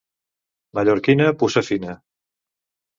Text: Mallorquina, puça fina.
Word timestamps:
Mallorquina, 0.79 1.29
puça 1.45 1.67
fina. 1.71 1.97